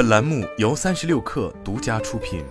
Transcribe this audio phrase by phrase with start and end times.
[0.00, 2.42] 本栏目由三十六氪独家出品。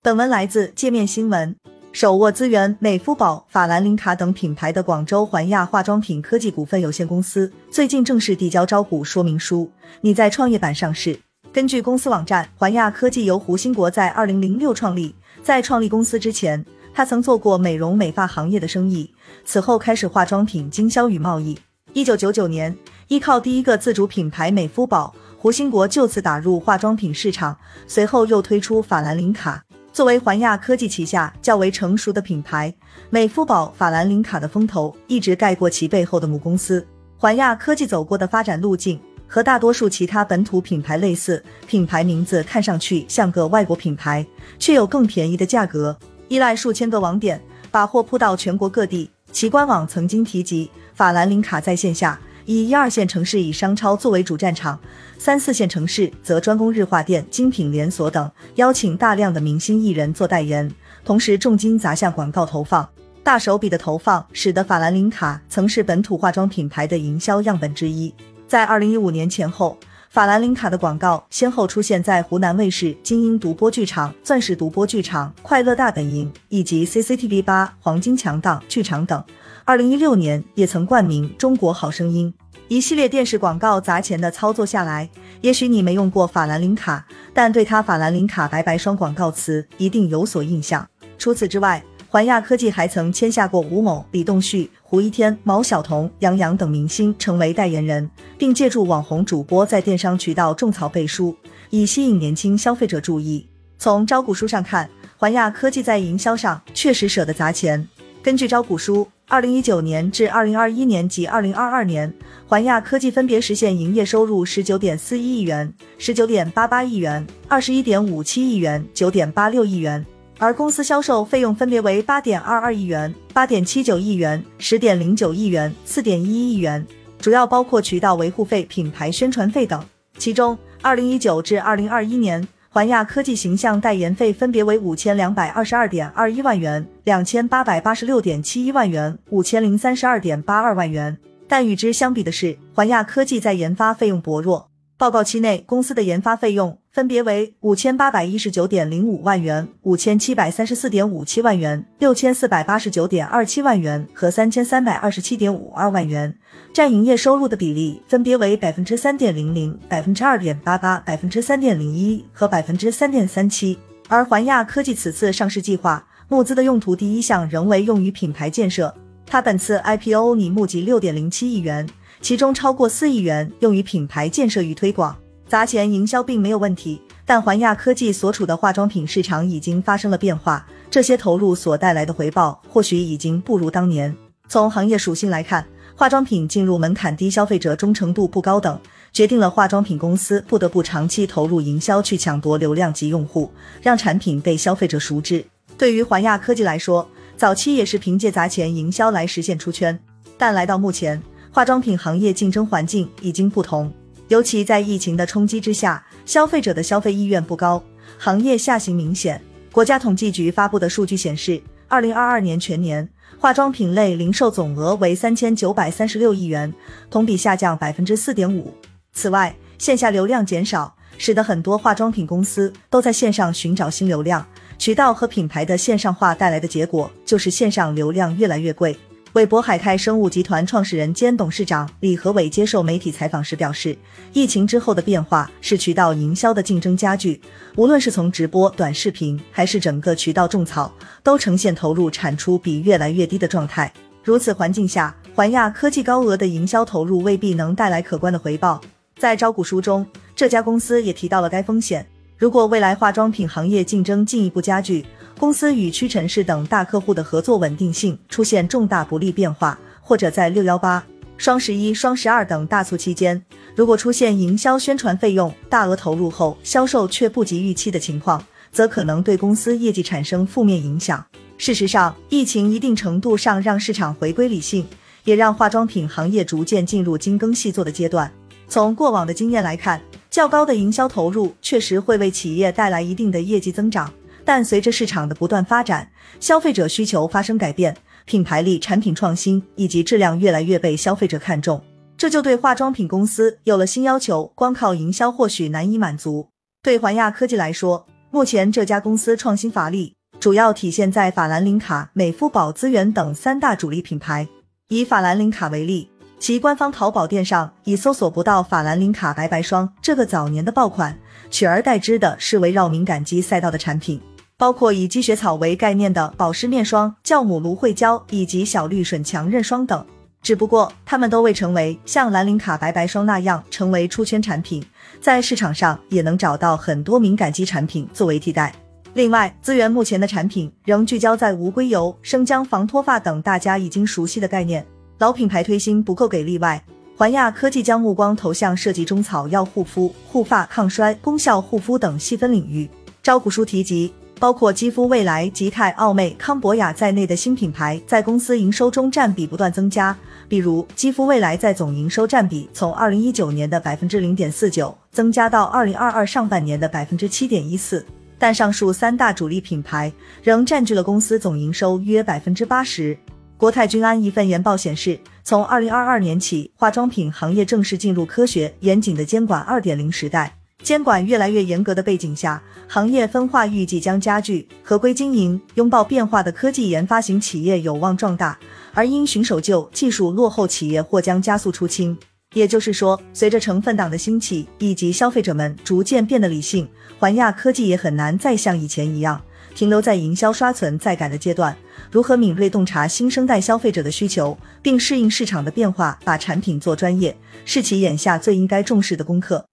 [0.00, 1.54] 本文来自界面新闻。
[1.92, 9.70] 手握资源美肤宝、法兰琳卡等品牌的广州环亚化妆品科技股份有限公司最近正式递交招股说明书，
[10.00, 11.20] 拟在创业板上市。
[11.52, 21.58] 根据公司网站，环亚科技由胡兴国在二零零六创立，在创立公司之前，他曾做过美容美发行业的生意，此后开始化妆品经销与贸易。
[21.94, 22.74] 一九九九年，
[23.12, 27.54] 依靠第一个自主品牌美肤宝，胡兴国就此打入化妆品市场，
[27.86, 29.62] 随后又推出法兰琳卡。
[29.92, 32.74] 作为环亚科技旗下较为成熟的品牌，
[33.10, 36.86] 美肤宝、法兰琳卡的风头一直盖过其背后的母公司
[37.18, 38.98] 环亚科技走过的发展路径。
[39.26, 44.26] 和大多数其他本土品牌类似，品牌名字看上去像个外国品牌，
[44.58, 45.94] 却有更便宜的价格，
[46.28, 47.38] 依赖数千个网点，
[47.70, 49.10] 把货铺到全国各地。
[49.30, 54.78] 其官网曾经提及，法兰琳卡在线下以一二线城市以商超作为主战场，
[55.18, 60.70] 三四线城市则专攻日化店、精品连锁等，邀请大量的明星艺人做代言，
[61.04, 62.88] 同时重金砸向广告投放。
[63.22, 68.12] 大手笔的投放，使得法兰琳卡曾是本土化妆品牌的营销样本之一。
[68.48, 69.78] 在二零一五年前后，
[70.10, 79.22] 法兰琳卡的广告先后出现在湖南卫视金鹰独播剧场、钻石独播剧场、快乐大本营以及 CCTV 八黄金强档剧场等。
[79.64, 82.34] 二零一六年也曾冠名《中国好声音》。
[82.66, 85.08] 一系列电视广告砸钱的操作下来，
[85.40, 90.84] 也许你没用过法兰琳卡，但对它法兰琳卡白白霜广告词一定有所印象。
[91.16, 101.36] 除此之外，环亚科技还曾签下过吴某、李栋旭、胡一天、毛晓彤、杨洋等明星成为代言人，并借助网红主播在电商渠道种草背书，
[101.70, 103.48] 以吸引年轻消费者注意。
[103.78, 107.86] 从招股书上看，环亚科技在营销上确实舍得砸钱。
[108.22, 112.14] 根据招股书，二零一九年至二零二一年及二零二二年，
[112.46, 120.06] 环亚科技分别实现营业收入十九点四一亿元、十九点八八亿元、二十一点五七亿元、九点八六亿元。
[120.38, 126.86] 而公司销售费用分别为八点二二亿元、八点七九亿元、十点零九亿元、四点一亿元，
[127.18, 129.84] 主要包括渠道维护费、品牌宣传费等。
[130.16, 141.14] 其中，二零一九至二零二一年，环亚科技形象代言费分别为五千两百二十二点二一万元、两千八百八十六点七一万元、五千零三十二点八二万元。
[141.46, 144.70] 但与之相比的是，环亚科技在研发费用薄弱。
[145.02, 146.78] 报告期内，公司的研发费用。
[146.92, 156.32] 分别为五千八百一十九点零五万元、五千七百三十四点五七万元、六千四百八十九点二七万元和三千三百二十七点五二万元，
[156.72, 163.76] 占营业收入的比例分别为百分之三点零零、百分之二点八八、百分之三点零一和百分之三点三七。
[164.06, 168.94] 而环亚科技此次上市计划募资的用途第一项仍为用于品牌建设，
[169.26, 171.88] 它本次 IPO 拟募集六点零七亿元，
[172.22, 175.14] 其中超过四亿元用于品牌建设与推广。
[175.48, 184.14] 砸钱营销并没有问题，但环亚科技所处的化妆品市场已经发生了变化，这些投入所带来的回报或许已经不如当年。
[184.48, 185.66] 从行业属性来看，
[185.96, 188.80] 化妆品进入门槛低、消费者忠诚度不高等，
[189.12, 193.50] 决定了化妆品公司不得不长期投入营销去抢夺流量及用户，
[193.82, 195.44] 让产品被消费者熟知。
[195.76, 197.06] 对于环亚科技来说，
[197.36, 199.98] 早期也是凭借砸钱营销来实现出圈，
[200.38, 201.20] 但来到目前，
[201.52, 203.92] 化妆品行业竞争环境已经不同。
[204.28, 207.82] 尤其在疫情的冲击之下，消费者的消费意愿不高，
[208.16, 209.38] 行业下行明显。
[209.70, 213.06] 国家统计局发布的数据显示，二零二二年全年
[213.38, 216.72] 化妆品类零售总额为三千九百三十六亿元，
[217.10, 218.72] 同比下降百分之四点五。
[219.12, 224.46] 此外，线下流量减少，使得很多化妆品公司都在线上寻找新流量
[224.78, 228.96] 渠道和品牌的线上化带来的结果，就是线上流量越来越贵。
[229.32, 233.96] 韦博海泰生物集团创始人兼董事长李和伟接受媒体采访时表示，
[234.34, 237.40] 疫情之后的变化是渠道营销的竞争加剧，
[237.76, 243.90] 无论是从直播、短视频，还是整个渠道种草，都呈现投入产出比越来越低的状态。
[244.22, 248.78] 如此环境下，环亚科技高额的营销投入未必能带来可观的回报。
[249.16, 250.06] 在招股书中，
[250.36, 252.06] 这家公司也提到了该风险。
[252.36, 255.06] 如果未来化妆品行业竞争进一步加剧，
[255.42, 261.04] 公司与屈臣氏等大客户的合作稳定性出现重大不利变化，或者在六幺八、
[261.36, 263.44] 双十一、双十二等大促期间，
[263.74, 268.40] 如果出现营销宣传费用大额投入后销售却不及预期的情况，
[268.70, 271.26] 则可能对公司业绩产生负面影响。
[271.58, 274.86] 事实上，疫情一定程度上让市场回归理性，
[275.24, 278.30] 也让化妆品行业逐渐进入精耕细作的阶段。
[278.68, 280.00] 从过往的经验来看，
[280.30, 284.08] 较高的营销投入确实会为企业带来一定的业绩增长。
[284.44, 286.10] 但随着市场的不断发展，
[286.40, 291.82] 消费者需求发生改变，品牌力、产品创新以及质量越来越被消费者看重。
[292.16, 296.48] 这就对化妆品公司有了新要求，光靠营销或许难以满足。
[296.82, 304.46] 对环亚科技来说，目前这家公司创新乏力，主要体现在法兰林卡、美肤宝资源等三大主力品牌。
[304.88, 311.18] 以法兰林卡为例，其官方淘宝店上已搜索不到法兰林卡白白霜这个早年的爆款，
[311.50, 314.20] 取而代之的是围绕敏感肌赛道的产品。
[314.62, 320.06] 包括以积雪草为概念的保湿面霜、酵母芦荟胶以及小绿水强韧霜等，
[320.40, 324.80] 只不过它们都未成为像兰陵卡白白霜那样成为出圈产品，
[325.20, 328.72] 在市场上也能找到很多敏感肌产品作为替代。
[329.14, 334.86] 另外，资源目前的产品仍聚焦在无硅油、生姜防脱发等大家已经熟悉的概念，
[335.18, 336.80] 老品牌推新不够给力外，
[337.16, 342.88] 环亚科技将目光投向设计中草药护肤、护发抗衰、功效护肤等细分领域。
[343.24, 344.12] 招股书提及。
[344.42, 350.16] 包括肌肤未来、吉泰、奥美、康博雅在内的新品牌在公司营收中占比不断增加。
[350.48, 358.04] 比如，肌肤未来在总营收占比从二零一九年的百分之零点四九增加到二零二二上半年的百分之七点一四。
[358.36, 360.12] 但上述三大主力品牌
[360.42, 363.16] 仍占据了公司总营收约百分之八十。
[363.56, 370.52] 国泰君安一份研报显示，从二零二二年起，化妆品行业正式进入科学严谨的监管二点零时代。
[370.82, 378.58] 监管越来越严格的背景下，行业分化预计将加剧，合规经营、拥抱变化的科技研发型企业有望壮大，
[378.92, 382.16] 而因循守旧、技术落后企业或将加速出清。
[382.54, 386.86] 也就是说，随着成分党的兴起以及消费者们逐渐变得理性，
[387.18, 389.40] 环亚科技也很难再像以前一样
[389.74, 391.74] 停留在营销刷存在感的阶段。
[392.10, 399.64] 如何敏锐洞察新生代消费者的需求，并适应市场的变化，把产品做专业，是其眼下最应该重视的功课。